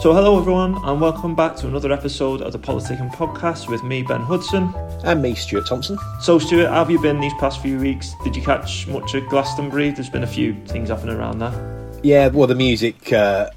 [0.00, 4.02] So, hello everyone, and welcome back to another episode of the Politicking Podcast with me,
[4.02, 4.72] Ben Hudson.
[5.04, 5.98] And me, Stuart Thompson.
[6.22, 8.14] So, Stuart, how have you been these past few weeks?
[8.24, 9.90] Did you catch much of Glastonbury?
[9.90, 12.00] There's been a few things happening around there.
[12.02, 13.50] Yeah, well, the music uh,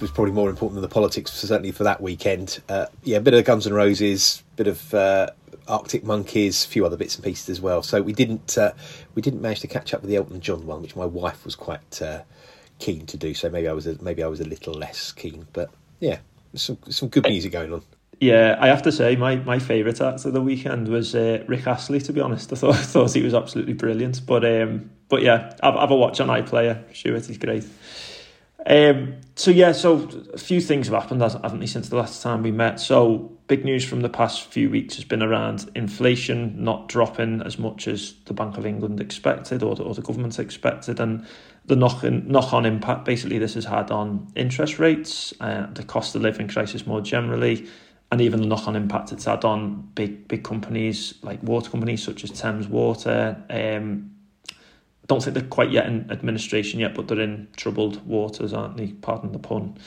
[0.00, 2.62] was probably more important than the politics, certainly for that weekend.
[2.70, 5.28] Uh, yeah, a bit of Guns N' Roses, bit of uh,
[5.68, 7.82] Arctic Monkeys, a few other bits and pieces as well.
[7.82, 8.72] So we didn't uh,
[9.14, 11.54] we didn't manage to catch up with the Elton John one, which my wife was
[11.54, 12.22] quite uh,
[12.78, 13.34] keen to do.
[13.34, 15.46] So maybe I was a, maybe I was a little less keen.
[15.52, 15.70] But
[16.00, 16.18] yeah,
[16.54, 17.82] some some good music going on.
[18.20, 21.66] Yeah, I have to say my, my favourite act of the weekend was uh, Rick
[21.66, 22.00] Astley.
[22.00, 24.24] To be honest, I thought I thought he was absolutely brilliant.
[24.26, 26.82] But um, but yeah, have, have a watch on iPlayer.
[26.94, 27.64] Sure, he's great.
[28.66, 32.42] Um, so yeah, so a few things have happened, haven't they, since the last time
[32.42, 32.80] we met?
[32.80, 37.58] So big news from the past few weeks has been around inflation not dropping as
[37.60, 41.24] much as the Bank of England expected or the, or the government expected, and
[41.66, 46.14] the knock knock on impact basically this has had on interest rates, uh, the cost
[46.14, 47.66] of living crisis more generally,
[48.12, 52.02] and even the knock on impact it's had on big big companies like water companies
[52.02, 53.36] such as Thames Water.
[53.50, 54.12] Um,
[55.06, 58.88] don't think they're quite yet in administration yet, but they're in troubled waters, aren't they?
[58.88, 59.78] Pardon the pun.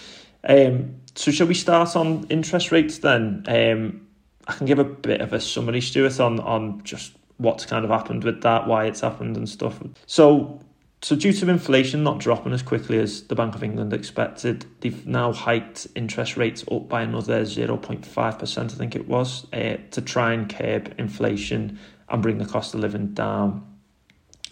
[0.43, 3.43] Um, so, shall we start on interest rates then?
[3.47, 4.07] Um,
[4.47, 7.91] I can give a bit of a summary, Stuart, on on just what's kind of
[7.91, 9.81] happened with that, why it's happened, and stuff.
[10.05, 10.61] So,
[11.01, 15.07] so due to inflation not dropping as quickly as the Bank of England expected, they've
[15.07, 19.47] now hiked interest rates up by another zero point five percent, I think it was,
[19.53, 23.65] uh, to try and curb inflation and bring the cost of living down.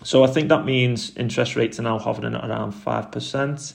[0.03, 3.73] So I think that means interest rates are now hovering at around 5%.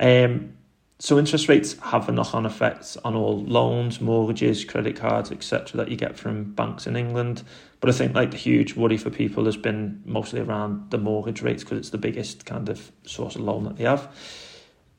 [0.00, 0.57] Um,
[1.00, 5.76] so interest rates have a knock-on effect on all loans, mortgages, credit cards, etc.
[5.76, 7.44] that you get from banks in England.
[7.80, 11.40] But I think like the huge worry for people has been mostly around the mortgage
[11.40, 14.08] rates because it's the biggest kind of source of loan that they have.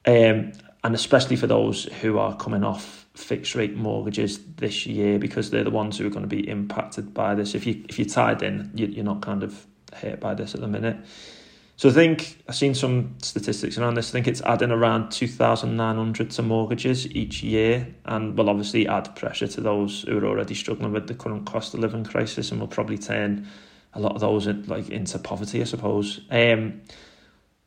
[0.05, 0.53] Um,
[0.85, 5.65] and especially for those who are coming off fixed rate mortgages this year because they're
[5.65, 7.53] the ones who are going to be impacted by this.
[7.53, 10.61] If you if you're tied in, you, you're not kind of hit by this at
[10.61, 10.95] the minute.
[11.79, 14.09] So I think I've seen some statistics around this.
[14.09, 19.47] I think it's adding around 2,900 to mortgages each year and will obviously add pressure
[19.47, 22.67] to those who are already struggling with the current cost of living crisis and will
[22.67, 23.47] probably turn
[23.93, 26.19] a lot of those in, like into poverty, I suppose.
[26.29, 26.81] Um,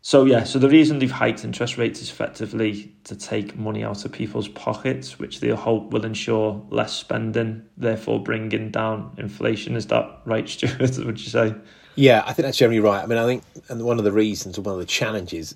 [0.03, 4.05] so yeah, so the reason they've hiked interest rates is effectively to take money out
[4.05, 9.75] of people's pockets, which they hope will ensure less spending, therefore bringing down inflation.
[9.75, 10.99] Is that right, Stuart?
[10.99, 11.55] Would you say?
[11.95, 13.03] Yeah, I think that's generally right.
[13.03, 15.55] I mean, I think, and one of the reasons, one of the challenges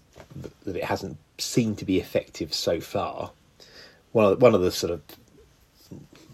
[0.64, 3.30] that it hasn't seemed to be effective so far,
[4.12, 5.02] one of the, one of the sort of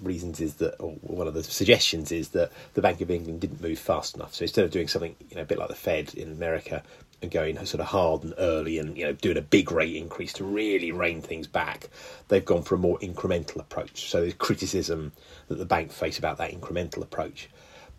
[0.03, 3.63] reasons is that, or one of the suggestions is that the Bank of England didn't
[3.63, 4.35] move fast enough.
[4.35, 6.83] So instead of doing something, you know, a bit like the Fed in America
[7.23, 10.33] and going sort of hard and early and you know doing a big rate increase
[10.35, 11.89] to really rein things back,
[12.29, 14.11] they've gone for a more incremental approach.
[14.11, 15.13] So there's criticism
[15.49, 17.49] that the bank face about that incremental approach.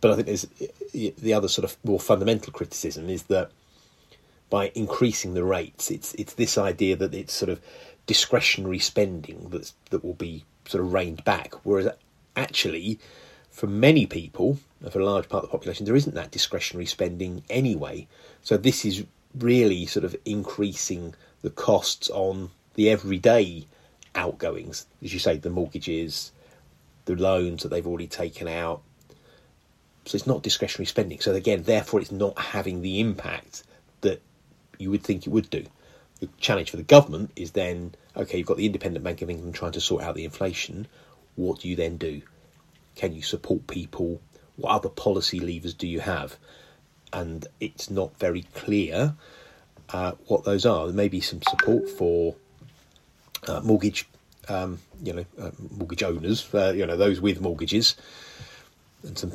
[0.03, 3.51] But I think there's eh, eh, the other sort of more fundamental criticism is that
[4.49, 7.61] by increasing the rates, it's it's this idea that it's sort of
[8.05, 11.87] discretionary spending that's that will be sort of reined back, whereas
[12.35, 12.99] actually,
[13.49, 14.59] for many people,
[14.91, 18.05] for a large part of the population, there isn't that discretionary spending anyway.
[18.41, 19.05] So this is
[19.39, 23.67] really sort of increasing the costs on the everyday
[24.15, 26.33] outgoings, as you say, the mortgages,
[27.05, 28.81] the loans that they've already taken out,
[30.05, 31.19] so it's not discretionary spending.
[31.19, 33.63] So again, therefore, it's not having the impact
[34.01, 34.21] that
[34.77, 35.65] you would think it would do.
[36.19, 39.55] The challenge for the government is then okay, you've got the Independent Bank of England
[39.55, 40.87] trying to sort out the inflation.
[41.35, 42.21] What do you then do?
[42.95, 44.21] Can you support people?
[44.55, 46.37] What other policy levers do you have?
[47.11, 49.15] And it's not very clear
[49.89, 50.85] uh, what those are.
[50.85, 52.35] There may be some support for
[53.47, 54.07] uh, mortgage,
[54.47, 57.95] um, you know, uh, mortgage owners, uh, you know, those with mortgages,
[59.03, 59.33] and some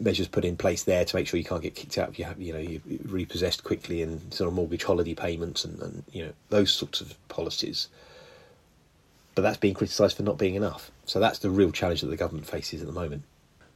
[0.00, 2.24] measures put in place there to make sure you can't get kicked out if you
[2.24, 6.24] have, you know, you repossessed quickly and sort of mortgage holiday payments and, and you
[6.24, 7.88] know those sorts of policies.
[9.34, 10.90] But that's being criticised for not being enough.
[11.06, 13.22] So that's the real challenge that the government faces at the moment.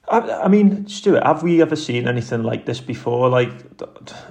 [0.06, 3.30] I, mean, Stuart, have we ever seen anything like this before?
[3.30, 3.50] Like,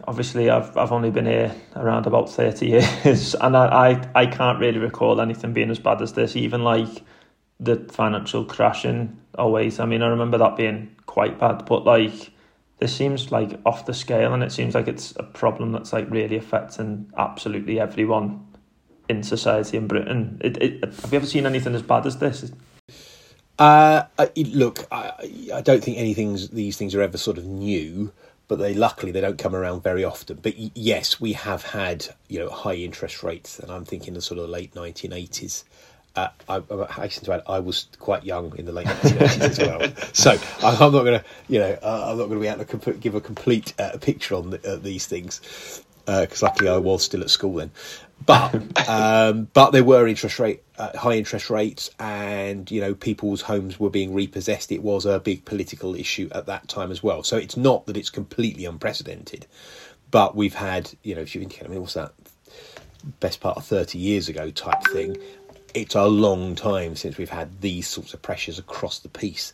[0.08, 4.60] obviously, I've I've only been here around about thirty years, and I, I, I can't
[4.60, 6.36] really recall anything being as bad as this.
[6.36, 7.02] Even like
[7.60, 9.80] the financial crashing always.
[9.80, 12.32] I mean, I remember that being quite bad, but like
[12.80, 16.10] this seems like off the scale, and it seems like it's a problem that's like
[16.10, 18.44] really affecting absolutely everyone
[19.08, 20.42] in society in Britain.
[20.44, 22.52] It, it, have you ever seen anything as bad as this?
[23.60, 24.06] Uh,
[24.36, 28.12] look, I, I don't think anything's these things are ever sort of new,
[28.48, 30.40] but they luckily they don't come around very often.
[30.42, 34.40] But yes, we have had you know high interest rates, and I'm thinking the sort
[34.40, 35.64] of late 1980s
[36.16, 39.60] uh, I, I hasten to add, I was quite young in the late 1980s as
[39.60, 39.82] well.
[40.14, 40.32] So
[40.64, 43.00] I'm not going to, you know, uh, I'm not going to be able to comp-
[43.00, 45.42] give a complete uh, picture on the, uh, these things
[46.06, 47.72] because luckily I was still at school then.
[48.26, 53.42] But um, but there were interest rate uh, high interest rates, and you know people's
[53.42, 54.72] homes were being repossessed.
[54.72, 57.24] It was a big political issue at that time as well.
[57.24, 59.46] So it's not that it's completely unprecedented,
[60.12, 62.14] but we've had you know if you think I mean what's that
[63.20, 65.18] best part of thirty years ago type thing.
[65.74, 69.54] It's a long time since we've had these sorts of pressures across the piece.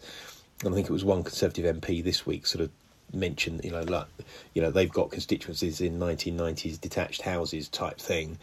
[0.64, 2.72] And I think it was one Conservative MP this week sort of
[3.14, 4.08] mentioned, you know, like,
[4.54, 8.38] you know, they've got constituencies in 1990s detached houses type thing,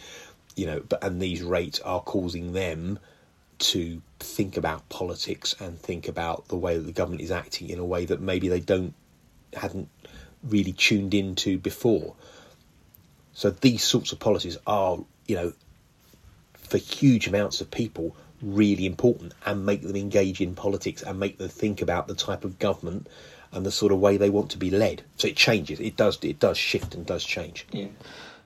[0.57, 2.99] you know, but and these rates are causing them
[3.59, 7.79] to think about politics and think about the way that the government is acting in
[7.79, 8.95] a way that maybe they don't
[9.55, 9.89] hadn't
[10.43, 12.15] really tuned into before.
[13.33, 15.53] So these sorts of policies are, you know,
[16.67, 21.39] for huge amounts of people really important and make them engage in politics and make
[21.39, 23.09] them think about the type of government
[23.53, 25.03] and the sort of way they want to be led.
[25.17, 25.81] So it changes.
[25.81, 26.19] It does.
[26.23, 27.67] It does shift and does change.
[27.73, 27.89] Yeah.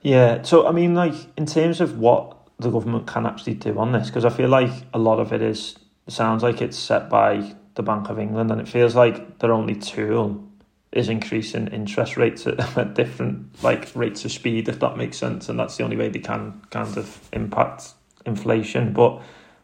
[0.02, 0.42] Yeah.
[0.42, 4.08] So I mean, like in terms of what the government can actually do on this,
[4.08, 5.76] because I feel like a lot of it is
[6.08, 9.74] sounds like it's set by the Bank of England, and it feels like their only
[9.74, 10.46] tool
[10.92, 15.48] is increasing interest rates at, at different like rates of speed, if that makes sense,
[15.48, 17.94] and that's the only way they can kind of impact
[18.26, 18.92] inflation.
[18.92, 19.20] But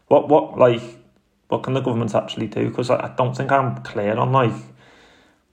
[0.07, 0.81] what what like
[1.47, 2.69] what can the government actually do?
[2.69, 4.53] Because I, I don't think I'm clear on like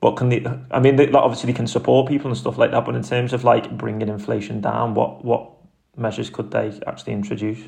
[0.05, 0.45] what can they?
[0.71, 3.33] I mean, they, obviously they can support people and stuff like that, but in terms
[3.33, 5.51] of like bringing inflation down, what what
[5.97, 7.61] measures could they actually introduce?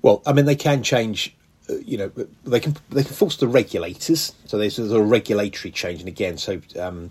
[0.00, 1.36] Well, I mean, they can change.
[1.68, 2.10] Uh, you know,
[2.44, 4.32] they can they can force the regulators.
[4.46, 7.10] So there's, there's a regulatory change, and again, so um,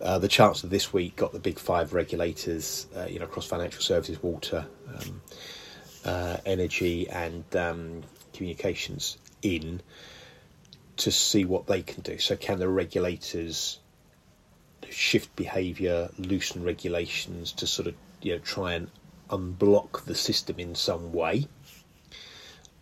[0.00, 3.82] uh, the Chancellor this week got the big five regulators, uh, you know, across financial
[3.82, 4.64] services, water,
[4.94, 5.20] um,
[6.04, 8.02] uh, energy, and um,
[8.32, 9.80] communications in
[10.98, 12.18] to see what they can do.
[12.18, 13.78] So, can the regulators
[14.90, 18.90] shift behaviour, loosen regulations to sort of you know try and
[19.30, 21.48] unblock the system in some way?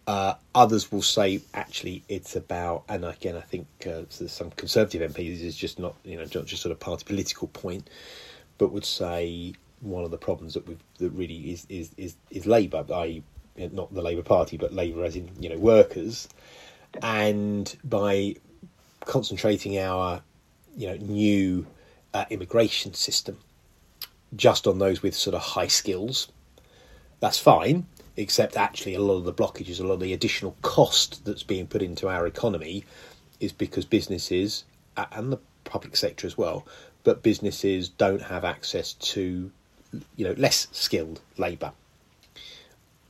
[0.06, 5.40] Uh, others will say actually it's about, and again I think uh, some conservative MPs
[5.40, 7.88] is just not you know just sort of party political point,
[8.58, 12.46] but would say one of the problems that we that really is is is, is
[12.46, 13.22] Labour, i.e.
[13.56, 16.28] not the Labour Party, but Labour as in you know workers
[17.02, 18.34] and by
[19.04, 20.22] concentrating our
[20.76, 21.66] you know new
[22.14, 23.38] uh, immigration system
[24.36, 26.28] just on those with sort of high skills,
[27.20, 27.86] that's fine.
[28.16, 31.66] Except actually, a lot of the blockages, a lot of the additional cost that's being
[31.66, 32.84] put into our economy
[33.38, 34.64] is because businesses
[34.96, 36.66] and the public sector as well,
[37.04, 39.50] but businesses don't have access to
[40.16, 41.72] you know less skilled labour.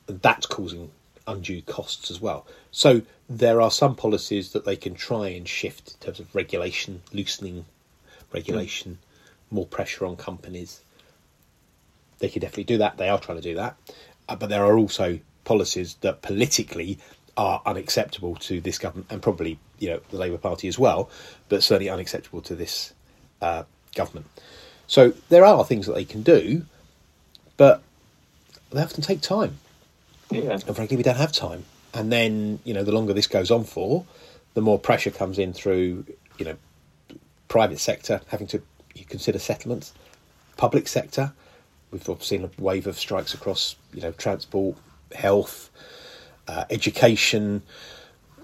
[0.06, 0.90] That's causing
[1.26, 2.46] undue costs as well.
[2.70, 7.02] So there are some policies that they can try and shift in terms of regulation,
[7.12, 7.64] loosening
[8.32, 9.52] regulation, mm.
[9.52, 10.80] more pressure on companies.
[12.18, 12.96] They could definitely do that.
[12.96, 13.76] They are trying to do that.
[14.28, 16.98] Uh, but there are also policies that politically
[17.36, 21.08] are unacceptable to this government and probably you know the Labour Party as well,
[21.48, 22.92] but certainly unacceptable to this
[23.40, 23.62] uh,
[23.94, 24.26] government.
[24.90, 26.66] So there are things that they can do,
[27.56, 27.80] but
[28.70, 29.58] they often take time.
[30.32, 30.58] Yeah.
[30.66, 31.64] And frankly, we don't have time.
[31.94, 34.04] And then, you know, the longer this goes on for,
[34.54, 36.06] the more pressure comes in through,
[36.38, 36.56] you know,
[37.46, 38.62] private sector having to
[39.08, 39.92] consider settlements,
[40.56, 41.34] public sector.
[41.92, 44.76] We've seen a wave of strikes across, you know, transport,
[45.14, 45.70] health,
[46.48, 47.62] uh, education,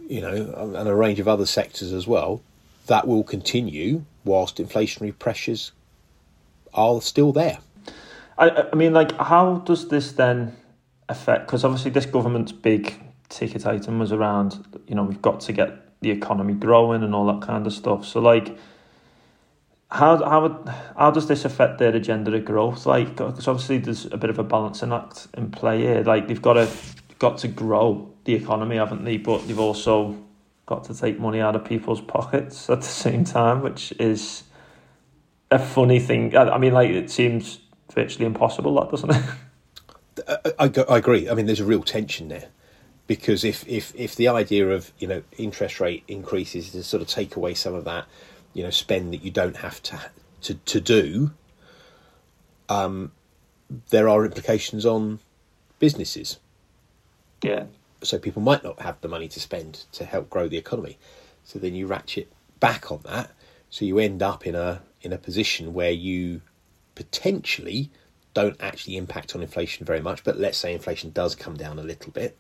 [0.09, 2.41] you know, and a range of other sectors as well.
[2.87, 5.73] That will continue whilst inflationary pressures
[6.77, 7.59] are still there.
[8.39, 10.57] I, I mean, like, how does this then
[11.09, 11.47] affect?
[11.47, 12.95] Because obviously, this government's big
[13.29, 17.27] ticket item was around, you know, we've got to get the economy growing and all
[17.27, 18.05] that kind of stuff.
[18.05, 18.57] So, like,
[19.91, 20.65] how how
[20.97, 22.87] how does this affect their agenda of growth?
[22.87, 26.03] Like, because obviously there's a bit of a balancing act in play here.
[26.03, 26.69] Like, they've got to
[27.19, 29.17] got to grow the economy, haven't they?
[29.17, 30.17] But they've also
[30.67, 34.43] got to take money out of people's pockets at the same time, which is
[35.51, 36.37] a funny thing.
[36.37, 37.61] I, I mean, like, it seems
[37.93, 39.23] virtually impossible, that doesn't it?
[40.59, 41.29] I, I, I agree.
[41.29, 42.49] I mean, there's a real tension there
[43.07, 47.09] because if, if, if the idea of you know interest rate increases to sort of
[47.09, 48.07] take away some of that
[48.55, 50.01] you know spend that you don't have to
[50.43, 51.33] to, to do,
[52.69, 53.13] um,
[53.91, 55.21] there are implications on
[55.79, 56.39] businesses.
[57.43, 57.65] Yeah.
[58.03, 60.99] So people might not have the money to spend to help grow the economy.
[61.45, 63.31] So then you ratchet back on that.
[63.71, 66.43] So you end up in a in a position where you
[66.95, 67.91] potentially
[68.35, 70.25] don't actually impact on inflation very much.
[70.25, 72.37] But let's say inflation does come down a little bit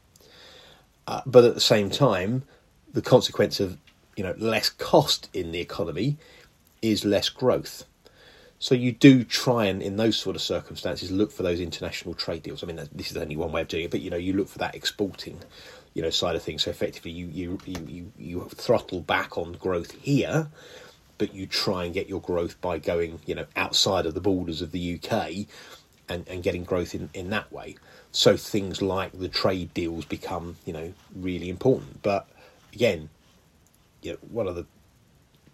[1.09, 2.45] Uh, but at the same time,
[2.93, 3.79] the consequence of
[4.17, 6.19] you know less cost in the economy
[6.83, 7.85] is less growth.
[8.59, 12.43] So you do try and, in those sort of circumstances, look for those international trade
[12.45, 12.65] deals.
[12.65, 14.49] I mean, this is only one way of doing it, but you know, you look
[14.49, 15.41] for that exporting,
[15.95, 16.65] you know, side of things.
[16.65, 20.49] So effectively, you you you you throttle back on growth here,
[21.19, 24.63] but you try and get your growth by going, you know, outside of the borders
[24.63, 25.47] of the UK,
[26.09, 27.77] and and getting growth in in that way.
[28.13, 32.03] So things like the trade deals become, you know, really important.
[32.03, 32.29] But
[32.73, 33.11] again,
[34.03, 34.67] you know, one of the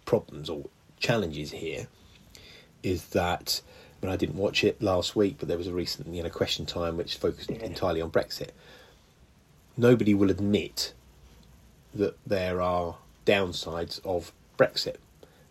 [0.05, 0.65] problems or
[0.99, 1.87] challenges here
[2.81, 3.61] is that
[4.01, 6.29] I mean I didn't watch it last week, but there was a recent you know
[6.29, 7.57] question time which focused yeah.
[7.57, 8.49] entirely on Brexit.
[9.75, 10.93] Nobody will admit
[11.95, 14.97] that there are downsides of Brexit.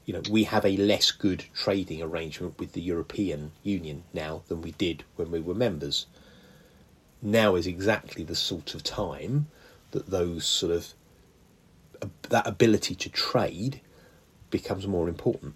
[0.05, 4.63] You know, we have a less good trading arrangement with the European Union now than
[4.63, 6.07] we did when we were members.
[7.21, 9.47] Now is exactly the sort of time
[9.93, 10.93] that those sort of
[12.31, 13.81] that ability to trade
[14.51, 15.55] becomes more important.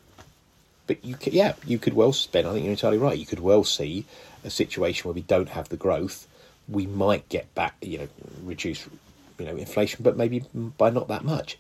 [0.87, 2.47] But you could, yeah, you could well spend.
[2.47, 3.19] I think you're entirely right.
[3.19, 4.05] You could well see
[4.45, 6.29] a situation where we don't have the growth.
[6.69, 8.09] We might get back, you know,
[8.45, 8.87] reduce,
[9.39, 11.59] you know, inflation, but maybe by not that much.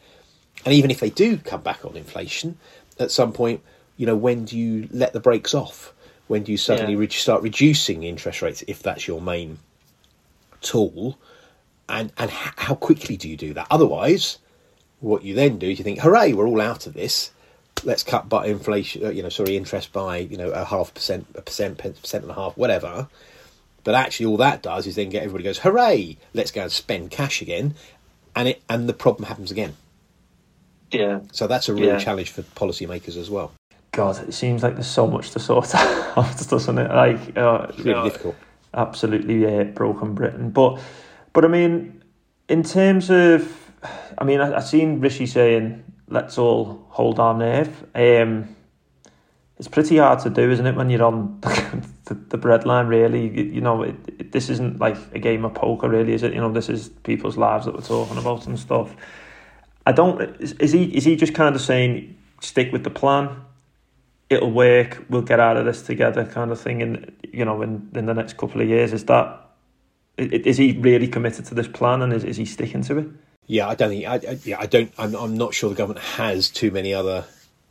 [0.65, 2.59] And even if they do come back on inflation,
[2.99, 3.63] at some point,
[3.97, 5.93] you know, when do you let the brakes off?
[6.27, 7.01] When do you suddenly yeah.
[7.01, 9.59] re- start reducing interest rates if that's your main
[10.61, 11.19] tool?
[11.89, 13.69] And and how quickly do you do that?
[13.71, 14.39] Otherwise,
[14.99, 17.31] what you then do is you think, hooray, we're all out of this
[17.85, 21.27] let's cut by inflation, uh, you know, sorry, interest by you know a half percent,
[21.35, 23.09] a percent, a percent and a half, whatever.
[23.85, 27.11] But actually, all that does is then get everybody goes, hooray, let's go and spend
[27.11, 27.75] cash again,
[28.35, 29.77] and it and the problem happens again.
[30.91, 31.21] Yeah.
[31.33, 31.99] So that's a real yeah.
[31.99, 33.53] challenge for policymakers as well.
[33.93, 36.91] God, it seems like there's so much to sort out, doesn't it?
[36.91, 38.37] Like, uh, it's really difficult.
[38.75, 40.51] Absolutely, yeah, broken Britain.
[40.51, 40.81] But,
[41.33, 42.03] but I mean,
[42.49, 43.71] in terms of,
[44.19, 47.85] I mean, I, I seen Rishi saying let's all hold our nerve.
[47.95, 48.55] Um,
[49.59, 51.41] it's pretty hard to do, isn't it, when you're on
[52.05, 53.29] the, the breadline, really?
[53.29, 56.35] You, you know, it, it, this isn't like a game of poker, really, is it?
[56.35, 58.95] You know, this is people's lives that we're talking about and stuff.
[59.87, 63.37] I don't, is, he is he just kind of saying, stick with the plan,
[64.29, 67.89] it'll work, we'll get out of this together kind of thing, and, you know, in,
[67.95, 68.93] in the next couple of years?
[68.93, 69.41] Is that,
[70.19, 73.09] is he really committed to this plan and is, is he sticking to it?
[73.47, 74.07] Yeah, I don't think.
[74.07, 74.93] I, I, yeah, I don't.
[74.99, 77.25] I'm, I'm not sure the government has too many other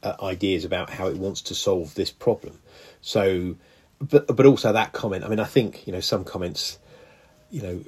[0.04, 2.60] uh, ideas about how it wants to solve this problem.
[3.02, 3.58] So,
[4.00, 5.26] but but also that comment.
[5.26, 6.80] I mean, I think you know some comments,
[7.52, 7.82] you know,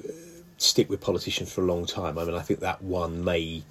[0.58, 2.18] stick with politicians for a long time.
[2.18, 3.62] I mean, I think that one may,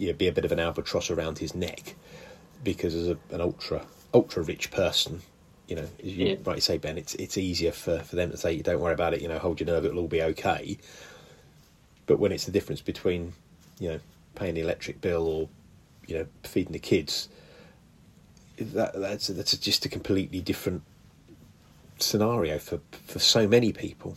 [0.00, 1.94] you know, be a bit of an albatross around his neck,
[2.64, 5.22] because as a, an ultra ultra rich person,
[5.68, 6.34] you know, as you yeah.
[6.44, 9.20] rightly say, Ben, it's it's easier for, for them to say, "Don't worry about it,"
[9.20, 10.78] you know, hold your nerve, it'll all be okay.
[12.06, 13.34] But when it's the difference between
[13.80, 14.00] you know,
[14.36, 15.48] paying the electric bill or,
[16.06, 17.28] you know, feeding the kids,
[18.58, 20.82] that that's that's just a completely different
[21.98, 24.16] scenario for for so many people.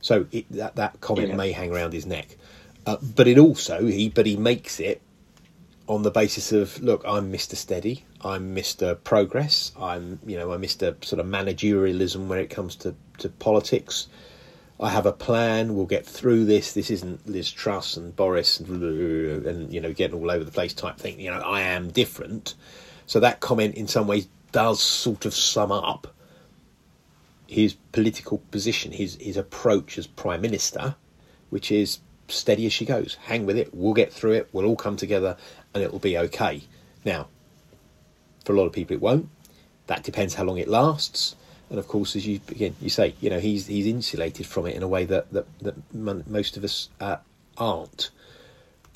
[0.00, 1.36] So it, that that comment yeah.
[1.36, 2.36] may hang around his neck,
[2.88, 5.02] uh, but it also he but he makes it
[5.88, 10.60] on the basis of look, I'm Mister Steady, I'm Mister Progress, I'm you know I'm
[10.60, 14.08] Mister sort of managerialism when it comes to to politics.
[14.80, 15.74] I have a plan.
[15.74, 16.72] We'll get through this.
[16.72, 18.80] This isn't Liz Truss and Boris and,
[19.44, 21.18] and you know getting all over the place type thing.
[21.20, 22.54] You know, I am different.
[23.06, 26.06] So that comment, in some ways, does sort of sum up
[27.48, 30.94] his political position, his his approach as prime minister,
[31.50, 33.16] which is steady as she goes.
[33.26, 33.74] Hang with it.
[33.74, 34.48] We'll get through it.
[34.52, 35.36] We'll all come together,
[35.74, 36.62] and it'll be okay.
[37.04, 37.28] Now,
[38.44, 39.28] for a lot of people, it won't.
[39.86, 41.34] That depends how long it lasts
[41.70, 44.74] and of course, as you again you say, you know he's he's insulated from it
[44.74, 47.16] in a way that that, that most of us uh,
[47.56, 48.10] aren't.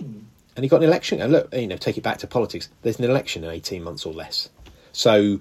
[0.00, 1.20] And he got an election.
[1.20, 2.68] And look, you know, take it back to politics.
[2.82, 4.48] There's an election in eighteen months or less.
[4.92, 5.40] So,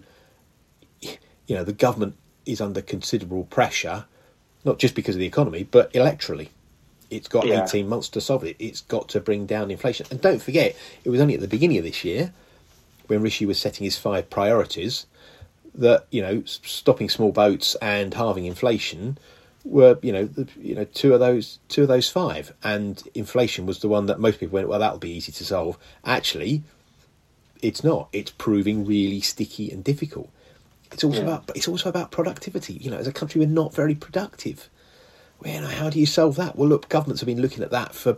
[1.02, 4.06] you know, the government is under considerable pressure,
[4.66, 6.50] not just because of the economy, but electorally.
[7.12, 7.66] It's got yeah.
[7.66, 8.56] 18 months to solve it.
[8.58, 10.08] It's got to bring down inflation.
[10.10, 12.34] And don't forget, it was only at the beginning of this year
[13.08, 15.06] when Rishi was setting his five priorities
[15.76, 19.18] that you know stopping small boats and halving inflation
[19.64, 23.66] were you know the, you know two of those two of those five, and inflation
[23.66, 25.78] was the one that most people went well that'll be easy to solve.
[26.04, 26.64] Actually,
[27.62, 28.10] it's not.
[28.12, 30.30] It's proving really sticky and difficult.
[30.92, 31.28] It's also yeah.
[31.28, 32.74] about but it's also about productivity.
[32.74, 34.70] You know, as a country, we're not very productive.
[35.42, 36.56] Well, how do you solve that?
[36.56, 38.18] Well, look, governments have been looking at that for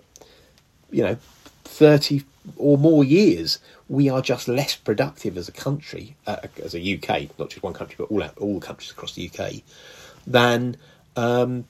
[0.92, 1.18] you know
[1.63, 2.24] thirty
[2.58, 3.60] or more years.
[3.88, 7.74] We are just less productive as a country, uh, as a UK, not just one
[7.74, 9.62] country, but all all the countries across the UK,
[10.27, 10.75] than
[11.15, 11.65] um,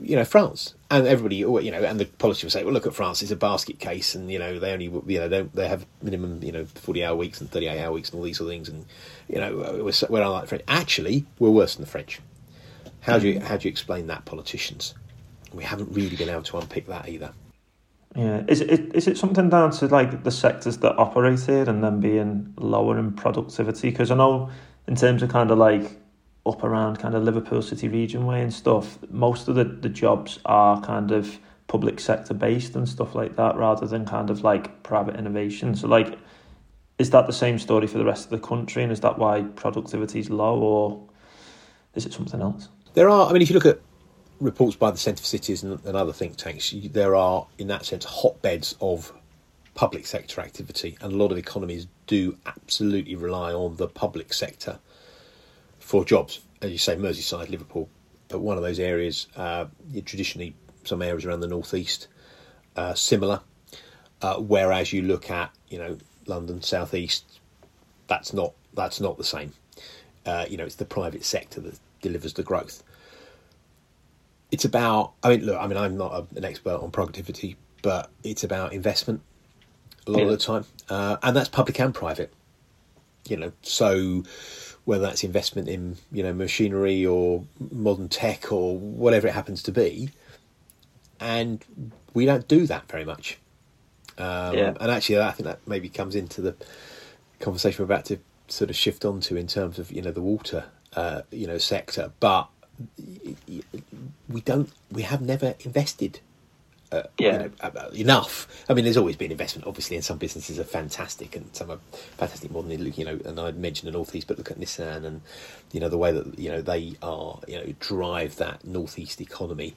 [0.00, 0.74] you know France.
[0.90, 3.80] And everybody you know and the politicians say well look at France it's a basket
[3.80, 7.04] case and you know they only you know they, they have minimum you know 40
[7.04, 8.86] hour weeks and 38 hour weeks and all these sort of things and
[9.28, 10.64] you know we're, we're unlike the French.
[10.68, 12.20] Actually we're worse than the French
[13.04, 14.94] how do you um, how do you explain that politicians
[15.52, 17.32] we haven't really been able to unpick that either
[18.16, 21.82] yeah is it is it something down to like the sectors that operate here and
[21.82, 24.50] then being lower in productivity because I know
[24.86, 25.98] in terms of kind of like
[26.46, 30.38] up around kind of Liverpool City region way and stuff, most of the, the jobs
[30.44, 34.82] are kind of public sector based and stuff like that rather than kind of like
[34.82, 35.74] private innovation.
[35.74, 36.18] So like
[36.98, 39.42] is that the same story for the rest of the country and is that why
[39.42, 41.08] productivity is low or
[41.94, 42.68] is it something else?
[42.94, 43.80] There are I mean if you look at
[44.40, 47.84] reports by the Centre for Cities and, and other think tanks, there are in that
[47.84, 49.12] sense hotbeds of
[49.74, 54.78] public sector activity and a lot of economies do absolutely rely on the public sector
[55.80, 56.40] for jobs.
[56.62, 57.88] As you say, Merseyside, Liverpool,
[58.28, 59.26] but one of those areas.
[59.36, 59.66] Uh,
[60.04, 62.08] traditionally, some areas around the northeast
[62.76, 63.40] uh, similar.
[64.22, 67.40] Uh, whereas you look at you know London southeast,
[68.06, 69.52] that's not that's not the same.
[70.24, 72.84] Uh, you know, it's the private sector that delivers the growth.
[74.52, 75.14] It's about.
[75.22, 75.58] I mean, look.
[75.58, 79.22] I mean, I'm not a, an expert on productivity, but it's about investment
[80.06, 80.24] a lot yeah.
[80.26, 82.32] of the time, uh, and that's public and private.
[83.26, 84.22] You know, so
[84.84, 89.72] whether that's investment in you know machinery or modern tech or whatever it happens to
[89.72, 90.10] be,
[91.18, 91.64] and
[92.12, 93.38] we don't do that very much.
[94.18, 94.74] Um, yeah.
[94.78, 96.54] And actually, I think that maybe comes into the
[97.40, 100.66] conversation we're about to sort of shift onto in terms of you know the water
[100.96, 102.48] uh, you know sector, but
[104.28, 106.20] we don't we have never invested
[106.94, 107.32] uh, yeah.
[107.32, 108.46] You know, uh, enough.
[108.68, 109.66] I mean, there's always been investment.
[109.66, 111.78] Obviously, and some businesses are fantastic, and some are
[112.16, 113.18] fantastic more than you know.
[113.24, 115.20] And I mentioned the northeast, but look at Nissan, and
[115.72, 119.74] you know the way that you know they are, you know, drive that northeast economy.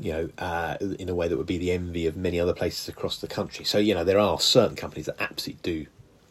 [0.00, 2.88] You know, uh, in a way that would be the envy of many other places
[2.88, 3.64] across the country.
[3.64, 5.86] So you know, there are certain companies that absolutely do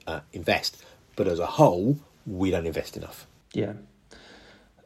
[0.08, 0.84] uh, invest,
[1.16, 3.28] but as a whole, we don't invest enough.
[3.54, 3.74] Yeah,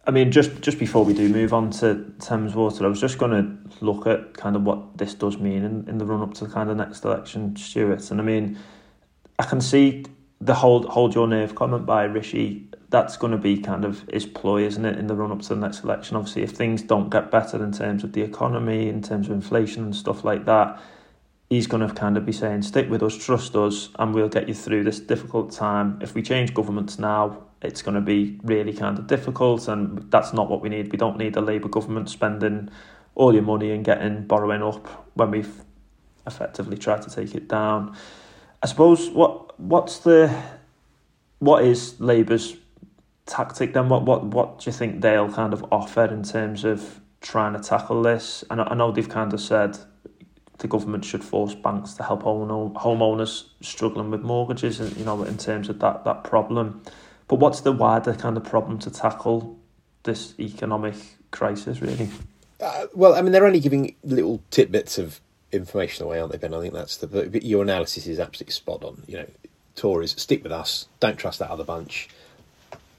[0.08, 3.18] I mean, just just before we do move on to Thames Water, I was just
[3.18, 6.34] going to look at kind of what this does mean in, in the run up
[6.36, 8.10] to the kind of next election, Stuart.
[8.10, 8.58] And I mean,
[9.38, 10.06] I can see
[10.40, 12.70] the hold hold your nerve comment by Rishi.
[12.90, 15.50] That's going to be kind of his ploy, isn't it, in the run up to
[15.50, 16.16] the next election?
[16.16, 19.84] Obviously, if things don't get better in terms of the economy, in terms of inflation
[19.84, 20.82] and stuff like that,
[21.50, 24.48] he's going to kind of be saying, "Stick with us, trust us, and we'll get
[24.48, 28.74] you through this difficult time." If we change governments now, it's going to be really
[28.74, 30.92] kind of difficult, and that's not what we need.
[30.92, 32.70] We don't need a Labour government spending
[33.16, 35.62] all your money and getting borrowing up when we've
[36.28, 37.96] effectively tried to take it down.
[38.62, 40.36] I suppose what what's the
[41.40, 42.56] what is Labour's
[43.26, 43.90] tactic then?
[43.90, 47.60] What what what do you think they'll kind of offer in terms of trying to
[47.60, 48.44] tackle this?
[48.50, 49.78] And I know they've kind of said
[50.60, 55.38] the government should force banks to help homeowners struggling with mortgages, and you know, in
[55.38, 56.84] terms of that that problem.
[57.28, 59.58] But what's the wider kind of problem to tackle
[60.04, 60.96] this economic
[61.32, 62.10] crisis, really?
[62.60, 65.20] Uh, well, I mean, they're only giving little tidbits of
[65.52, 66.54] information away, aren't they, Ben?
[66.54, 67.40] I think that's the.
[67.44, 69.04] Your analysis is absolutely spot on.
[69.08, 69.28] You know,
[69.76, 70.88] Tories stick with us.
[71.00, 72.10] Don't trust that other bunch.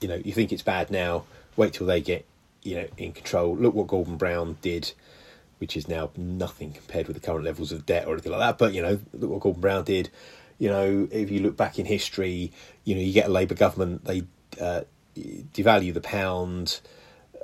[0.00, 1.24] You know, you think it's bad now.
[1.56, 2.24] Wait till they get
[2.62, 3.56] you know in control.
[3.56, 4.92] Look what Gordon Brown did,
[5.58, 8.58] which is now nothing compared with the current levels of debt or anything like that.
[8.58, 10.10] But you know, look what Gordon Brown did.
[10.58, 12.52] You know, if you look back in history,
[12.84, 14.24] you know, you get a Labour government, they
[14.60, 14.82] uh,
[15.16, 16.80] devalue the pound.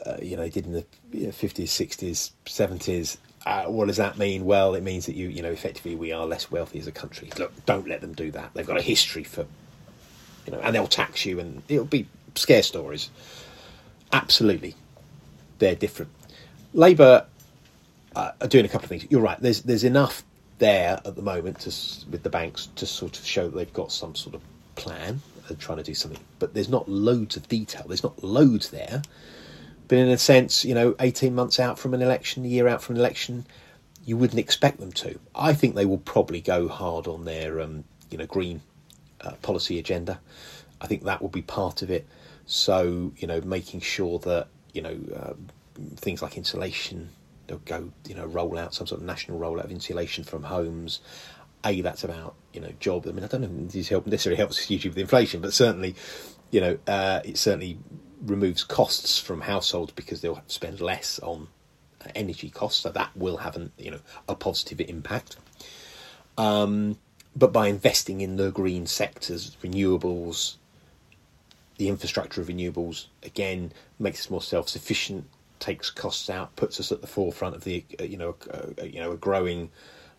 [0.04, 3.16] Uh, you know, they did in the fifties, sixties, seventies.
[3.46, 4.44] Uh, what does that mean?
[4.44, 7.30] Well, it means that you, you know, effectively we are less wealthy as a country.
[7.38, 8.50] Look, don't let them do that.
[8.54, 9.46] They've got a history for,
[10.46, 13.10] you know, and they'll tax you, and it'll be scare stories.
[14.12, 14.74] Absolutely,
[15.58, 16.10] they're different.
[16.72, 17.26] Labour
[18.16, 19.06] uh, are doing a couple of things.
[19.10, 19.38] You're right.
[19.40, 20.24] There's there's enough
[20.64, 21.68] there at the moment to,
[22.10, 24.40] with the banks to sort of show that they've got some sort of
[24.76, 26.20] plan and trying to do something.
[26.38, 27.84] But there's not loads of detail.
[27.86, 29.02] There's not loads there.
[29.88, 32.82] But in a sense, you know, 18 months out from an election, a year out
[32.82, 33.44] from an election,
[34.06, 35.18] you wouldn't expect them to.
[35.34, 38.62] I think they will probably go hard on their, um, you know, green
[39.20, 40.18] uh, policy agenda.
[40.80, 42.06] I think that will be part of it.
[42.46, 45.34] So, you know, making sure that, you know, uh,
[45.96, 47.10] things like insulation,
[47.46, 51.00] they'll go, you know, roll out some sort of national rollout of insulation from homes.
[51.64, 53.06] A, that's about, you know, job.
[53.08, 55.94] I mean, I don't know if this help, necessarily helps hugely with inflation, but certainly,
[56.50, 57.78] you know, uh, it certainly
[58.22, 61.48] removes costs from households because they'll spend less on
[62.14, 62.82] energy costs.
[62.82, 65.36] So that will have an, you know, a positive impact.
[66.36, 66.98] Um,
[67.36, 70.56] but by investing in the green sectors, renewables,
[71.78, 75.26] the infrastructure of renewables, again, makes us more self sufficient,
[75.64, 79.00] takes costs out, puts us at the forefront of the uh, you know uh, you
[79.00, 79.70] know a growing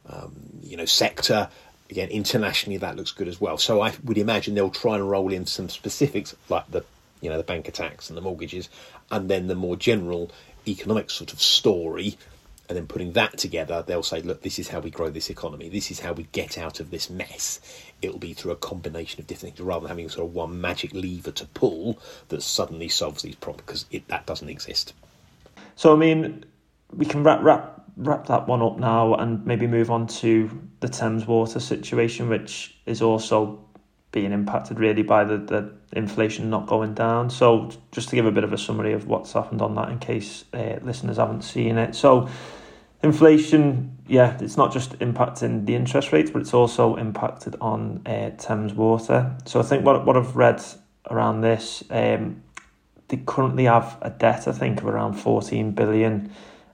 [0.08, 1.50] um, you know sector.
[1.92, 3.60] Again, internationally that looks good as well.
[3.60, 6.84] So I would imagine they'll try and roll in some specifics like the
[7.22, 8.70] you know the bank attacks and the mortgages,
[9.12, 10.32] and then the more general
[10.68, 12.18] economic sort of story
[12.68, 15.70] and then putting that together, they'll say, look, this is how we grow this economy.
[15.70, 17.60] This is how we get out of this mess.
[18.02, 20.92] It'll be through a combination of different things rather than having sort of one magic
[20.94, 24.94] lever to pull that suddenly solves these problems because that doesn't exist.
[25.76, 26.46] So, I mean,
[26.94, 30.88] we can wrap, wrap, wrap that one up now and maybe move on to the
[30.88, 33.66] Thames Water situation, which is also
[34.12, 37.30] being impacted really by the, the inflation not going down.
[37.30, 40.00] So, just to give a bit of a summary of what's happened on that in
[40.00, 41.94] case uh, listeners haven't seen it.
[41.96, 42.30] So,
[43.04, 48.30] inflation, yeah, it's not just impacting the interest rates, but it's also impacted on uh,
[48.38, 49.36] Thames Water.
[49.44, 50.64] So, I think what, what I've read
[51.12, 52.42] around this, um,
[53.08, 56.32] they currently have a debt, I think, of around 14 billion.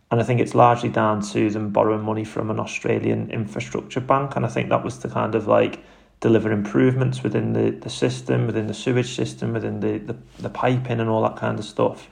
[0.10, 4.36] And I think it's largely down to them borrowing money from an Australian infrastructure bank.
[4.36, 5.84] And I think that was to kind of like
[6.20, 11.00] deliver improvements within the, the system, within the sewage system, within the, the, the piping
[11.00, 12.08] and all that kind of stuff.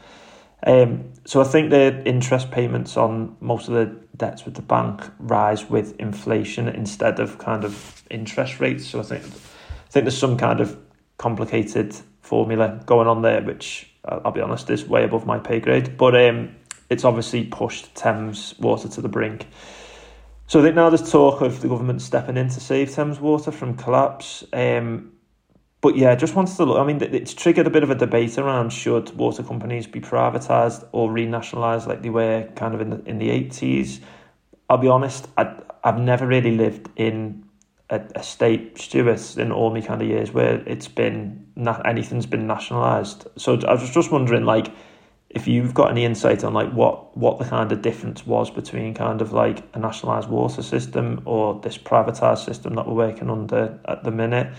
[0.66, 5.10] Um, so I think the interest payments on most of the debts with the bank
[5.20, 8.86] rise with inflation instead of kind of interest rates.
[8.86, 10.78] So I think I think there's some kind of
[11.18, 15.98] complicated formula going on there, which I'll be honest is way above my pay grade.
[15.98, 16.56] But um,
[16.90, 19.48] it's obviously pushed Thames water to the brink.
[20.48, 23.52] So I think now there's talk of the government stepping in to save Thames Water
[23.52, 24.44] from collapse.
[24.52, 25.12] Um,
[25.82, 26.78] but yeah, just wanted to look.
[26.78, 30.88] I mean, it's triggered a bit of a debate around should water companies be privatised
[30.92, 34.02] or renationalised like they were kind of in the in the eighties.
[34.70, 37.46] I'll be honest, I I've never really lived in
[37.90, 42.26] a, a state Stuart in all my kind of years where it's been not anything's
[42.26, 43.28] been nationalised.
[43.38, 44.72] So I was just wondering, like,
[45.30, 48.94] if you've got any insight on like what what the kind of difference was between
[48.94, 53.80] kind of like a nationalized water system or this privatized system that we're working under
[53.86, 54.52] at the minute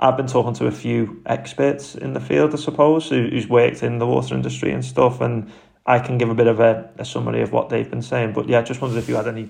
[0.00, 3.82] I've been talking to a few experts in the field, I suppose, who, who's worked
[3.82, 5.50] in the water industry and stuff, and
[5.86, 8.32] I can give a bit of a, a summary of what they've been saying.
[8.32, 9.48] But yeah, I just wondered if you had any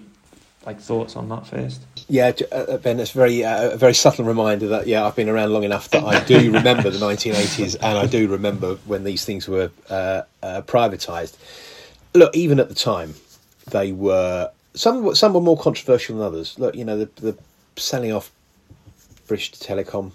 [0.69, 1.81] like thoughts on that first.
[2.09, 5.31] Yeah, uh, uh, Ben, it's very uh, a very subtle reminder that yeah, I've been
[5.31, 9.25] around long enough that I do remember the 1980s, and I do remember when these
[9.25, 11.37] things were uh, uh, privatised.
[12.13, 13.15] Look, even at the time,
[13.71, 16.59] they were some some were more controversial than others.
[16.59, 17.39] Look, you know, the, the
[17.77, 18.31] selling off
[19.27, 20.13] British Telecom,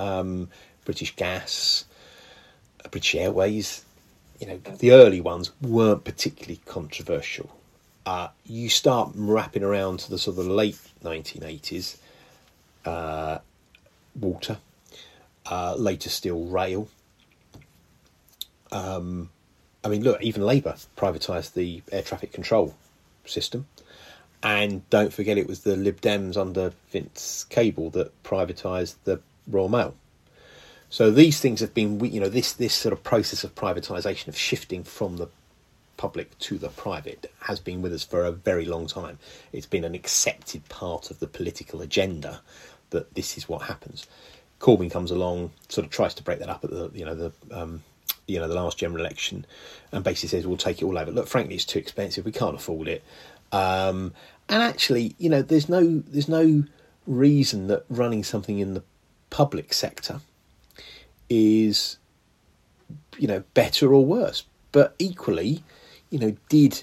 [0.00, 0.48] um,
[0.84, 1.84] British Gas,
[2.90, 3.84] British Airways.
[4.40, 7.59] You know, the early ones weren't particularly controversial
[8.06, 11.98] uh, you start wrapping around to the sort of late 1980s,
[12.84, 13.38] uh,
[14.18, 14.58] water,
[15.46, 16.88] uh, later still rail.
[18.72, 19.30] Um,
[19.82, 22.74] I mean, look, even Labour privatised the air traffic control
[23.24, 23.66] system.
[24.42, 29.68] And don't forget, it was the Lib Dems under Vince Cable that privatised the Royal
[29.68, 29.94] Mail.
[30.88, 34.36] So these things have been, you know, this this sort of process of privatisation of
[34.36, 35.28] shifting from the
[36.00, 39.18] public to the private has been with us for a very long time.
[39.52, 42.40] It's been an accepted part of the political agenda
[42.88, 44.06] that this is what happens.
[44.60, 47.32] Corbyn comes along, sort of tries to break that up at the you know the
[47.52, 47.82] um,
[48.26, 49.44] you know the last general election,
[49.92, 51.10] and basically says we'll take it all over.
[51.10, 52.24] Look, frankly, it's too expensive.
[52.24, 53.04] We can't afford it.
[53.52, 54.14] Um,
[54.48, 56.64] and actually, you know, there's no there's no
[57.06, 58.82] reason that running something in the
[59.28, 60.22] public sector
[61.28, 61.98] is
[63.18, 64.44] you know better or worse.
[64.72, 65.62] But equally,
[66.10, 66.82] you know, did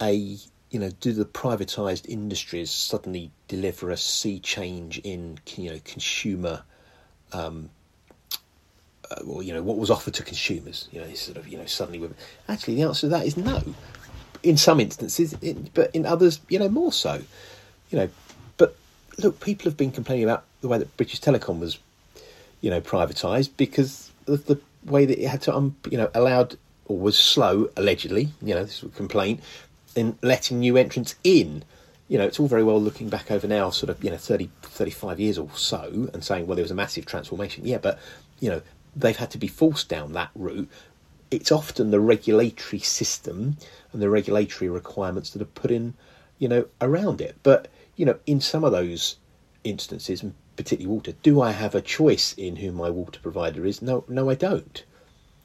[0.00, 0.38] a
[0.70, 6.62] you know, do the privatized industries suddenly deliver a sea change in you know consumer,
[7.32, 7.70] um,
[9.10, 10.88] uh, well, you know, what was offered to consumers?
[10.92, 11.98] You know, sort of you know suddenly.
[11.98, 12.16] with
[12.48, 13.62] Actually, the answer to that is no.
[14.42, 15.34] In some instances,
[15.74, 17.20] but in others, you know, more so.
[17.90, 18.08] You know,
[18.56, 18.74] but
[19.18, 21.78] look, people have been complaining about the way that British Telecom was,
[22.62, 26.56] you know, privatised because of the way that it had to, um, you know, allowed
[26.90, 29.40] or was slow, allegedly, you know, this was a complaint,
[29.94, 31.62] in letting new entrants in.
[32.08, 34.50] You know, it's all very well looking back over now, sort of, you know, 30,
[34.62, 37.64] 35 years or so, and saying, well, there was a massive transformation.
[37.64, 38.00] Yeah, but,
[38.40, 38.62] you know,
[38.96, 40.68] they've had to be forced down that route.
[41.30, 43.56] It's often the regulatory system
[43.92, 45.94] and the regulatory requirements that are put in,
[46.40, 47.36] you know, around it.
[47.44, 49.14] But, you know, in some of those
[49.62, 50.24] instances,
[50.56, 53.80] particularly water, do I have a choice in who my water provider is?
[53.80, 54.82] No, no, I don't.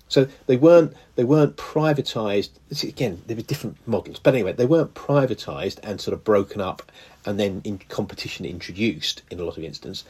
[0.07, 2.49] So they weren't they weren't privatised.
[2.83, 6.91] Again, there were different models, but anyway, they weren't privatised and sort of broken up
[7.25, 10.05] and then in competition introduced in a lot of instances.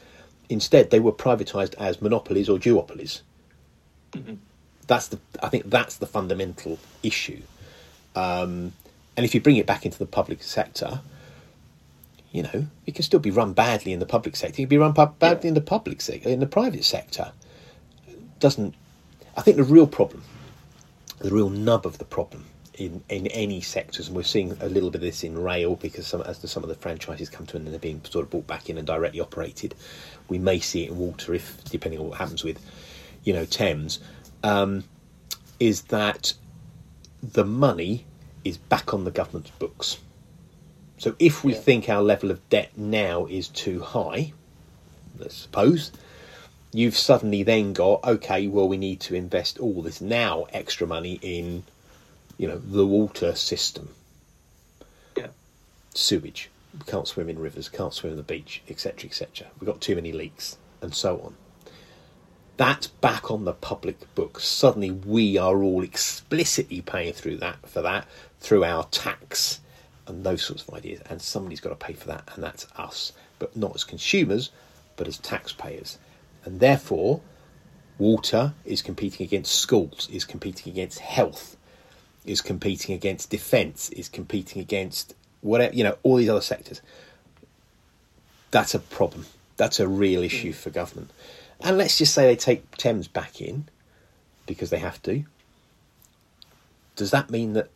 [0.49, 3.21] Instead, they were privatised as monopolies or duopolies.
[4.11, 4.35] Mm-hmm.
[4.87, 7.41] That's the I think that's the fundamental issue.
[8.15, 8.73] Um,
[9.17, 11.01] and if you bring it back into the public sector,
[12.31, 14.53] you know, it can still be run badly in the public sector.
[14.53, 15.47] It can be run badly yeah.
[15.47, 17.31] in the public sector, in the private sector.
[18.39, 18.75] Doesn't.
[19.37, 20.23] I think the real problem,
[21.19, 24.89] the real nub of the problem in, in any sectors, and we're seeing a little
[24.89, 27.57] bit of this in rail because some, as the, some of the franchises come to
[27.57, 29.75] an end and they're being sort of brought back in and directly operated,
[30.29, 32.59] we may see it in water if, depending on what happens with,
[33.23, 33.99] you know, Thames,
[34.43, 34.83] um,
[35.59, 36.33] is that
[37.21, 38.05] the money
[38.43, 39.97] is back on the government's books.
[40.97, 41.59] So if we yeah.
[41.59, 44.33] think our level of debt now is too high,
[45.17, 45.91] let's suppose,
[46.75, 51.19] you've suddenly then got okay, well we need to invest all this now extra money
[51.21, 51.63] in,
[52.37, 53.89] you know, the water system.
[55.15, 55.27] Yeah.
[55.93, 56.49] Sewage.
[56.73, 59.47] We can't swim in rivers, can't swim on the beach, etc., etc.
[59.59, 61.35] We've got too many leaks, and so on.
[62.57, 64.45] That's back on the public books.
[64.45, 68.07] Suddenly, we are all explicitly paying through that for that
[68.41, 69.61] through our tax
[70.07, 71.01] and those sorts of ideas.
[71.09, 74.51] And somebody's got to pay for that, and that's us, but not as consumers,
[74.97, 75.97] but as taxpayers.
[76.45, 77.21] And therefore,
[77.97, 81.57] water is competing against schools, is competing against health,
[82.23, 86.81] is competing against defence, is competing against whatever, you know, all these other sectors.
[88.51, 89.25] That's a problem.
[89.57, 90.25] That's a real hmm.
[90.25, 91.11] issue for government.
[91.61, 93.65] And let's just say they take Thames back in
[94.45, 95.23] because they have to.
[96.95, 97.69] Does that mean that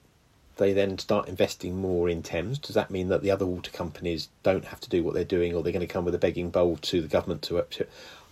[0.58, 2.60] they then start investing more in Thames?
[2.60, 5.54] Does that mean that the other water companies don't have to do what they're doing,
[5.54, 7.88] or they're going to come with a begging bowl to the government to, to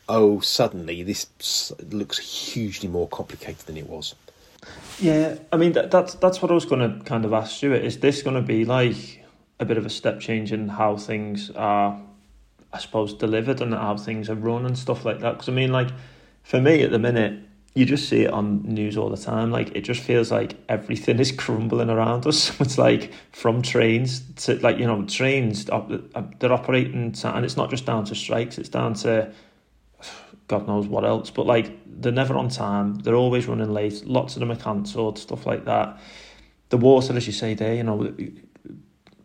[0.10, 4.15] oh, suddenly this looks hugely more complicated than it was?
[5.00, 7.74] Yeah, I mean that, that's that's what I was going to kind of ask you.
[7.74, 9.24] Is this going to be like
[9.60, 12.00] a bit of a step change in how things are
[12.74, 15.34] I suppose, delivered and how things are run and stuff like that.
[15.34, 15.89] Because I mean, like
[16.43, 17.39] for me at the minute,
[17.74, 19.52] you just see it on news all the time.
[19.52, 22.60] Like it just feels like everything is crumbling around us.
[22.62, 26.02] It's like from trains to like you know trains uh,
[26.39, 28.58] they're operating and it's not just down to strikes.
[28.58, 29.32] It's down to
[30.47, 31.29] God knows what else.
[31.29, 32.95] But like they're never on time.
[32.95, 34.05] They're always running late.
[34.05, 35.19] Lots of them are cancelled.
[35.19, 35.99] Stuff like that.
[36.69, 38.13] The water, as you say there, you know,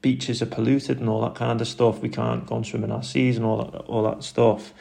[0.00, 2.00] beaches are polluted and all that kind of stuff.
[2.00, 4.72] We can't go and swim in our seas and all that, all that stuff.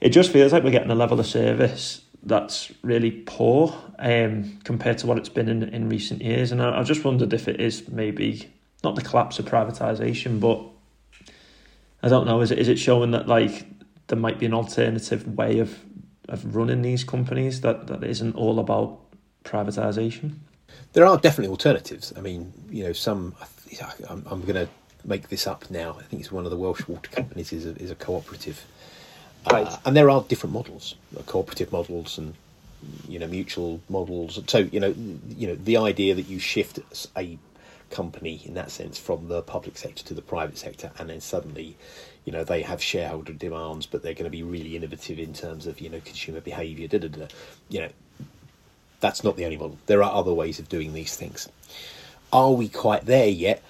[0.00, 4.98] It just feels like we're getting a level of service that's really poor um, compared
[4.98, 6.52] to what it's been in, in recent years.
[6.52, 8.50] And I, I just wondered if it is maybe
[8.82, 10.62] not the collapse of privatisation, but
[12.02, 12.40] I don't know.
[12.40, 13.66] Is it is it showing that like
[14.08, 15.78] there might be an alternative way of
[16.28, 18.98] of running these companies that, that isn't all about
[19.44, 20.36] privatisation?
[20.94, 22.14] There are definitely alternatives.
[22.16, 23.34] I mean, you know, some
[24.08, 24.68] I'm, I'm going to
[25.04, 25.96] make this up now.
[25.98, 28.64] I think it's one of the Welsh water companies is a, is a cooperative,
[29.50, 29.66] right.
[29.66, 32.34] uh, and there are different models, uh, cooperative models and
[33.08, 34.40] you know mutual models.
[34.46, 34.94] So you know
[35.36, 36.78] you know the idea that you shift
[37.16, 37.38] a
[37.90, 41.76] company in that sense from the public sector to the private sector, and then suddenly
[42.24, 45.66] you know they have shareholder demands, but they're going to be really innovative in terms
[45.66, 46.88] of you know consumer behaviour.
[47.68, 47.90] You know
[49.00, 49.78] that's not the only model.
[49.86, 51.48] There are other ways of doing these things.
[52.32, 53.62] Are we quite there yet?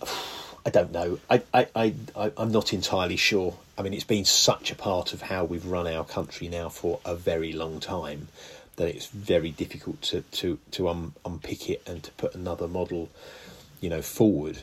[0.66, 1.18] I don't know.
[1.30, 3.56] I, I, I, I, am not entirely sure.
[3.76, 7.00] I mean, it's been such a part of how we've run our country now for
[7.04, 8.28] a very long time
[8.76, 13.08] that it's very difficult to, to, to um, unpick it and to put another model,
[13.80, 14.62] you know, forward.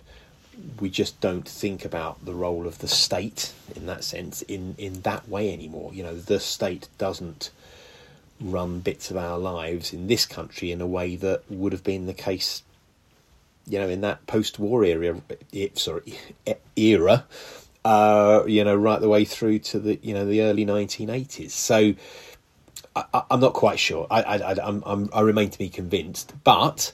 [0.80, 5.02] We just don't think about the role of the state in that sense in, in
[5.02, 5.94] that way anymore.
[5.94, 7.52] You know, the state doesn't
[8.42, 12.06] run bits of our lives in this country in a way that would have been
[12.06, 12.64] the case
[13.68, 15.22] you know, in that post-war era,
[15.74, 16.18] sorry,
[16.76, 17.26] era,
[17.84, 21.52] uh, you know, right the way through to the, you know, the early 1980s.
[21.52, 21.94] So
[22.96, 24.08] I, am not quite sure.
[24.10, 26.94] I, I, I'm, I'm, I remain to be convinced, but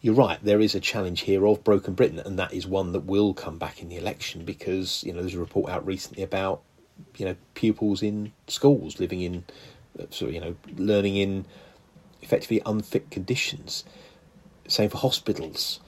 [0.00, 0.38] you're right.
[0.42, 3.58] There is a challenge here of broken Britain, and that is one that will come
[3.58, 6.62] back in the election because you know there's a report out recently about
[7.16, 9.44] you know pupils in schools living in,
[9.98, 11.46] uh, sort of, you know, learning in
[12.22, 13.84] effectively unfit conditions.
[14.66, 15.80] Same for hospitals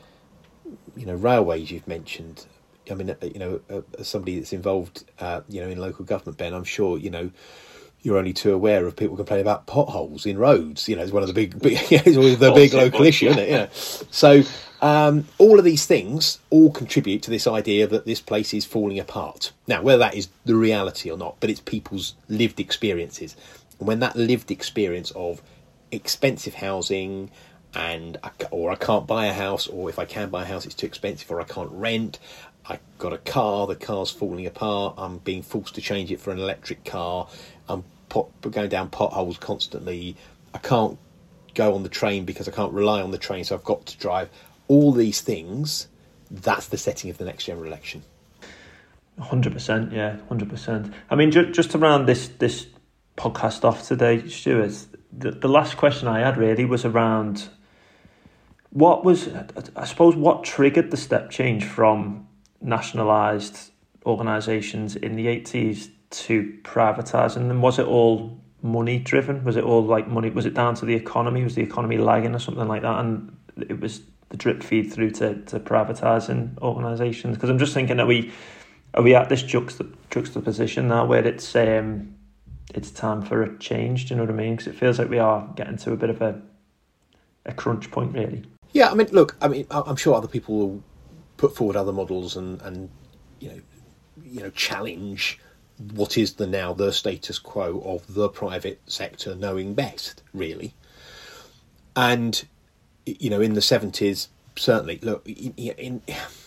[0.97, 2.47] you know, railways you've mentioned.
[2.91, 6.05] I mean, uh, you know, uh, as somebody that's involved, uh, you know, in local
[6.05, 7.31] government, Ben, I'm sure you know
[8.03, 10.89] you're only too aware of people complaining about potholes in roads.
[10.89, 13.39] You know, it's one of the big, big it's always the big local issue, isn't
[13.39, 13.51] it?
[13.51, 13.69] Know,
[14.11, 14.43] so
[14.81, 18.99] um, all of these things all contribute to this idea that this place is falling
[18.99, 19.53] apart.
[19.67, 23.37] Now, whether that is the reality or not, but it's people's lived experiences,
[23.79, 25.43] and when that lived experience of
[25.93, 27.31] expensive housing,
[27.75, 28.19] and
[28.51, 30.87] or I can't buy a house, or if I can buy a house, it's too
[30.87, 32.19] expensive, or I can't rent.
[32.67, 34.95] I got a car, the car's falling apart.
[34.97, 37.29] I'm being forced to change it for an electric car.
[37.71, 40.17] I'm pot, going down potholes constantly.
[40.53, 40.99] I can't
[41.55, 43.99] go on the train because I can't rely on the train, so I've got to
[43.99, 44.29] drive.
[44.71, 45.89] all these things,
[46.31, 48.05] that's the setting of the next general election.
[49.19, 50.95] Hundred percent, yeah, hundred percent.
[51.11, 52.69] I mean, ju- just around this this
[53.17, 54.87] podcast off today, Stuart.
[55.13, 57.49] The, the last question I had really was around
[58.71, 59.29] what was,
[59.75, 62.29] I suppose, what triggered the step change from
[62.63, 63.73] nationalised
[64.07, 67.63] organisations in the eighties to privatising them?
[67.63, 69.45] Was it all money driven?
[69.45, 70.31] Was it all like money?
[70.31, 71.43] Was it down to the economy?
[71.45, 73.01] Was the economy lagging or something like that?
[73.01, 77.37] And it was the drip feed through to to privatising organisations.
[77.37, 78.33] Because I'm just thinking, are we
[78.95, 82.15] are we at this juxtap- juxtaposition now where it's um,
[82.75, 84.07] it's time for a change?
[84.07, 84.57] Do you know what I mean?
[84.57, 86.41] Because it feels like we are getting to a bit of a
[87.47, 88.45] a crunch point, really.
[88.73, 90.83] Yeah, I mean, look, I mean, I'm sure other people will
[91.37, 92.91] put forward other models and and
[93.41, 93.61] you know,
[94.25, 95.39] you know, challenge
[95.93, 100.75] what is the now the status quo of the private sector knowing best, really.
[101.97, 102.45] And
[103.07, 106.03] you know, in the seventies, certainly look in, in,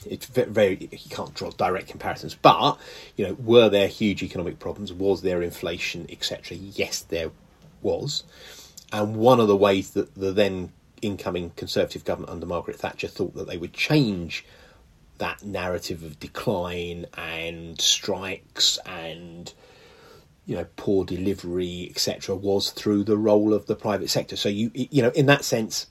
[0.05, 2.77] it's very you can't draw direct comparisons but
[3.15, 4.93] you know were there huge economic problems?
[4.93, 7.31] Was there inflation etc yes there
[7.83, 8.23] was.
[8.91, 13.35] And one of the ways that the then incoming conservative government under Margaret Thatcher thought
[13.35, 14.45] that they would change
[15.23, 19.53] that narrative of decline and strikes and
[20.45, 24.35] you know poor delivery etc was through the role of the private sector.
[24.35, 25.87] So you you know in that sense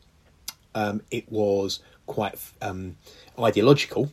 [0.75, 2.97] um, it was quite um,
[3.39, 4.11] ideological,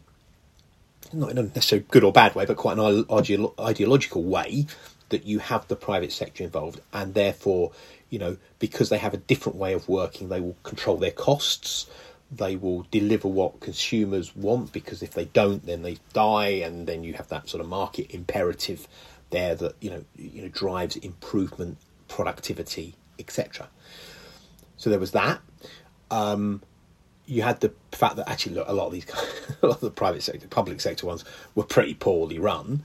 [1.11, 4.67] not in a necessarily good or bad way, but quite an ideological way
[5.09, 7.71] that you have the private sector involved, and therefore,
[8.09, 11.87] you know, because they have a different way of working, they will control their costs.
[12.31, 17.03] They will deliver what consumers want because if they don't, then they die, and then
[17.03, 18.87] you have that sort of market imperative
[19.31, 23.69] there that you know you know drives improvement, productivity, etc.
[24.77, 25.41] So there was that.
[26.11, 26.61] Um,
[27.25, 29.05] you had the fact that actually look, a lot of these,
[29.61, 31.23] a lot of the private sector, public sector ones
[31.55, 32.83] were pretty poorly run.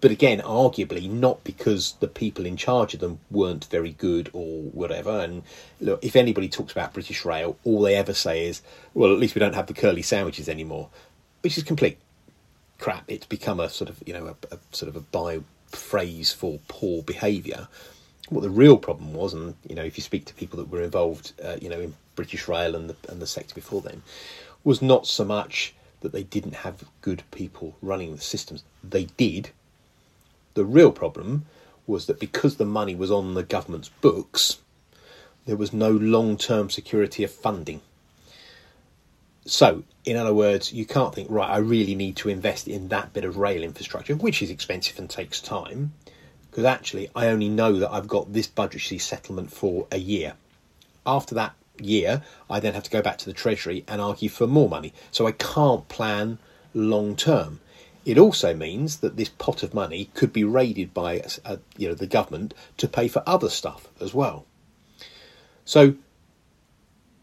[0.00, 4.62] But again, arguably not because the people in charge of them weren't very good or
[4.62, 5.20] whatever.
[5.20, 5.42] And
[5.80, 8.62] look, if anybody talks about British Rail, all they ever say is,
[8.94, 10.88] "Well, at least we don't have the curly sandwiches anymore,"
[11.42, 11.98] which is complete
[12.78, 13.04] crap.
[13.08, 16.60] It's become a sort of you know a, a sort of a by phrase for
[16.68, 17.68] poor behaviour.
[18.28, 20.82] What the real problem was, and you know, if you speak to people that were
[20.82, 24.02] involved, uh, you know, in British Rail and the, and the sector before then,
[24.64, 28.62] was not so much that they didn't have good people running the systems.
[28.82, 29.50] They did.
[30.54, 31.46] The real problem
[31.86, 34.58] was that because the money was on the government's books,
[35.46, 37.80] there was no long term security of funding.
[39.46, 43.12] So, in other words, you can't think, right, I really need to invest in that
[43.12, 45.92] bit of rail infrastructure, which is expensive and takes time,
[46.50, 50.34] because actually I only know that I've got this budgetary settlement for a year.
[51.06, 54.46] After that year, I then have to go back to the Treasury and argue for
[54.46, 54.92] more money.
[55.10, 56.38] So I can't plan
[56.74, 57.60] long term.
[58.10, 61.94] It also means that this pot of money could be raided by uh, you know
[61.94, 64.46] the government to pay for other stuff as well.
[65.64, 65.94] So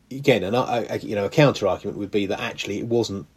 [0.10, 3.28] again, and a, you know a counter argument would be that actually it wasn't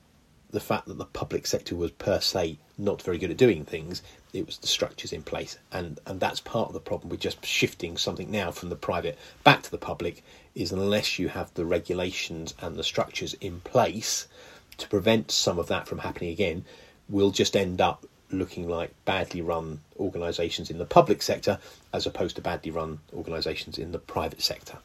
[0.52, 4.00] the fact that the public sector was per se not very good at doing things.
[4.32, 7.44] It was the structures in place, and and that's part of the problem with just
[7.44, 10.22] shifting something now from the private back to the public
[10.54, 14.28] is unless you have the regulations and the structures in place
[14.76, 16.64] to prevent some of that from happening again,
[17.10, 21.58] we'll just end up looking like badly run organisations in the public sector
[21.92, 24.78] as opposed to badly run organisations in the private sector.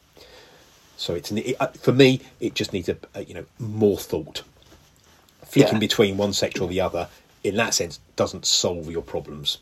[0.96, 3.98] So it's an, it, uh, for me, it just needs a, a you know more
[3.98, 4.42] thought.
[5.44, 5.80] Flicking yeah.
[5.80, 7.08] between one sector or the other,
[7.44, 9.58] in that sense, doesn't solve your problems.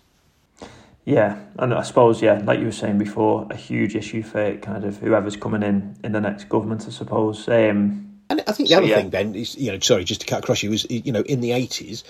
[1.05, 4.85] Yeah, and I suppose yeah, like you were saying before, a huge issue for kind
[4.85, 7.47] of whoever's coming in in the next government, I suppose.
[7.49, 8.97] Um, and I think the other yeah.
[8.97, 11.41] thing, Ben, is you know, sorry, just to cut across you, was you know, in
[11.41, 12.05] the eighties,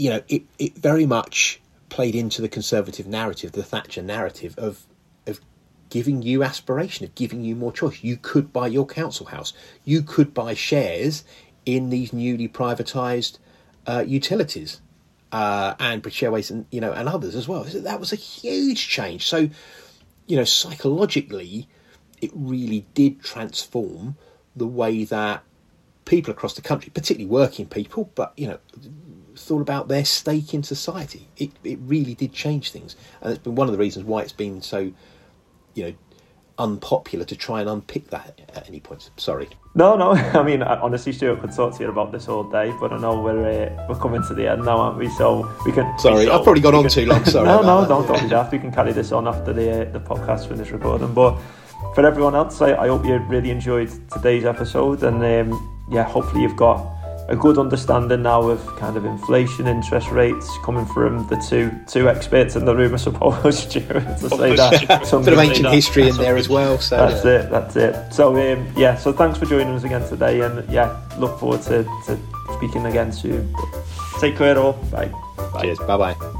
[0.00, 1.60] you know, it it very much
[1.90, 4.86] played into the conservative narrative, the Thatcher narrative of
[5.26, 5.40] of
[5.90, 8.02] giving you aspiration, of giving you more choice.
[8.02, 9.52] You could buy your council house,
[9.84, 11.22] you could buy shares
[11.66, 13.38] in these newly privatised
[13.86, 14.80] uh, utilities
[15.32, 17.64] uh, and British Airways and you know and others as well.
[17.64, 19.26] That was a huge change.
[19.26, 19.50] So,
[20.26, 21.68] you know, psychologically,
[22.22, 24.16] it really did transform
[24.56, 25.42] the way that
[26.06, 28.58] people across the country, particularly working people, but you know,
[29.36, 31.28] thought about their stake in society.
[31.36, 34.32] It it really did change things, and it's been one of the reasons why it's
[34.32, 34.92] been so,
[35.74, 35.94] you know,
[36.60, 39.10] unpopular to try and unpick that at any point.
[39.16, 39.48] Sorry.
[39.74, 40.12] No, no.
[40.40, 43.20] I mean, honestly, Stuart could talk to you about this all day, but I know
[43.20, 45.08] we're uh, we're coming to the end now, aren't we?
[45.10, 45.98] So we can.
[45.98, 47.24] Sorry, so I've probably gone on can, too long.
[47.36, 47.46] Sorry.
[47.46, 48.52] no, no, don't don't be daft.
[48.52, 51.14] We can carry this on after the uh, the podcast finishes recording.
[51.14, 51.38] But
[51.94, 56.42] for everyone else, I, I, hope you really enjoyed today's episode, and um, yeah, hopefully
[56.42, 56.99] you've got
[57.30, 62.08] a good understanding now of kind of inflation, interest rates coming from the two two
[62.08, 63.66] experts in the room, I suppose.
[63.66, 66.78] to say that, some bit of ancient history in there as well.
[66.78, 67.30] So that's yeah.
[67.30, 67.50] it.
[67.50, 68.12] That's it.
[68.12, 71.84] So um, yeah, so thanks for joining us again today, and yeah, look forward to,
[72.06, 72.18] to
[72.56, 73.52] speaking again soon.
[73.52, 73.84] But
[74.20, 74.72] take care, all.
[74.90, 75.12] Bye.
[75.52, 75.62] Bye.
[75.62, 75.78] Cheers.
[75.78, 76.39] Bye bye.